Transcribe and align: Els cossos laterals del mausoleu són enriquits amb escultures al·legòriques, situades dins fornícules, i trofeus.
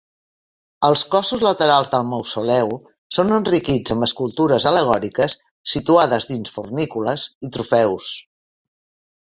Els 0.87 1.01
cossos 1.15 1.43
laterals 1.47 1.91
del 1.95 2.07
mausoleu 2.13 2.73
són 3.19 3.35
enriquits 3.37 3.95
amb 3.97 4.07
escultures 4.09 4.67
al·legòriques, 4.71 5.37
situades 5.77 6.29
dins 6.33 6.57
fornícules, 6.59 7.31
i 7.49 7.55
trofeus. 7.59 8.13